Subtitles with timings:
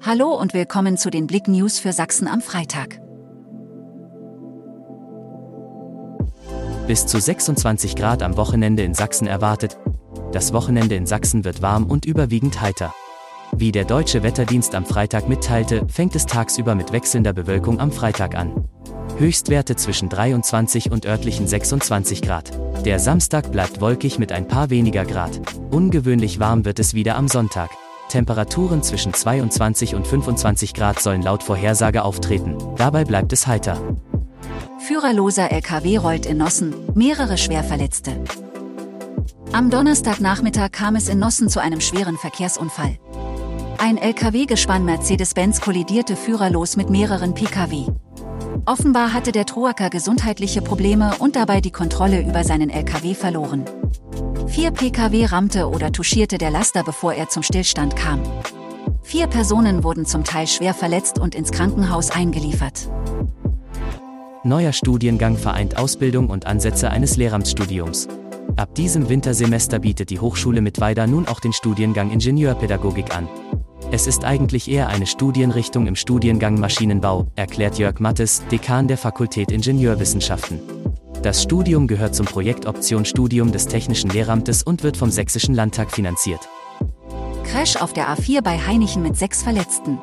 [0.00, 3.00] Hallo und willkommen zu den Blick News für Sachsen am Freitag.
[6.86, 9.76] Bis zu 26 Grad am Wochenende in Sachsen erwartet.
[10.30, 12.94] Das Wochenende in Sachsen wird warm und überwiegend heiter.
[13.56, 18.36] Wie der deutsche Wetterdienst am Freitag mitteilte, fängt es tagsüber mit wechselnder Bewölkung am Freitag
[18.36, 18.68] an.
[19.18, 22.52] Höchstwerte zwischen 23 und örtlichen 26 Grad.
[22.84, 25.40] Der Samstag bleibt wolkig mit ein paar weniger Grad.
[25.72, 27.70] Ungewöhnlich warm wird es wieder am Sonntag.
[28.08, 32.56] Temperaturen zwischen 22 und 25 Grad sollen laut Vorhersage auftreten.
[32.76, 33.80] Dabei bleibt es heiter.
[34.78, 38.12] Führerloser LKW rollt in Nossen, mehrere Schwerverletzte.
[39.52, 42.98] Am Donnerstagnachmittag kam es in Nossen zu einem schweren Verkehrsunfall.
[43.78, 47.86] Ein LKW-Gespann Mercedes-Benz kollidierte führerlos mit mehreren Pkw.
[48.66, 53.64] Offenbar hatte der Troaker gesundheitliche Probleme und dabei die Kontrolle über seinen LKW verloren.
[54.48, 58.20] Vier Pkw rammte oder touchierte der Laster, bevor er zum Stillstand kam.
[59.02, 62.90] Vier Personen wurden zum Teil schwer verletzt und ins Krankenhaus eingeliefert.
[64.44, 68.08] Neuer Studiengang vereint Ausbildung und Ansätze eines Lehramtsstudiums.
[68.56, 73.28] Ab diesem Wintersemester bietet die Hochschule Mittweida nun auch den Studiengang Ingenieurpädagogik an.
[73.90, 79.50] Es ist eigentlich eher eine Studienrichtung im Studiengang Maschinenbau, erklärt Jörg Mattes, Dekan der Fakultät
[79.50, 80.77] Ingenieurwissenschaften.
[81.28, 85.90] Das Studium gehört zum Projekt Option Studium des Technischen Lehramtes und wird vom Sächsischen Landtag
[85.90, 86.48] finanziert.
[87.44, 89.98] Crash auf der A4 bei Heinichen mit sechs Verletzten.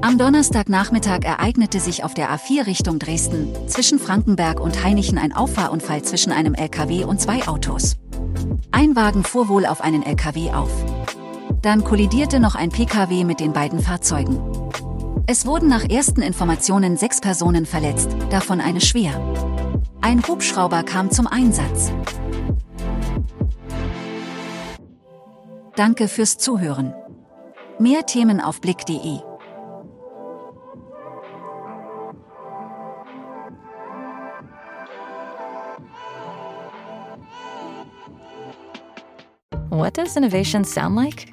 [0.00, 6.02] Am Donnerstagnachmittag ereignete sich auf der A4 Richtung Dresden zwischen Frankenberg und Heinichen ein Auffahrunfall
[6.02, 7.94] zwischen einem LKW und zwei Autos.
[8.72, 10.72] Ein Wagen fuhr wohl auf einen LKW auf.
[11.62, 14.40] Dann kollidierte noch ein PKW mit den beiden Fahrzeugen.
[15.28, 19.53] Es wurden nach ersten Informationen sechs Personen verletzt, davon eine schwer.
[20.06, 21.90] Ein Hubschrauber kam zum Einsatz.
[25.76, 26.92] Danke fürs Zuhören.
[27.78, 29.20] Mehr Themen auf blick.de
[39.70, 41.32] What does innovation sound like?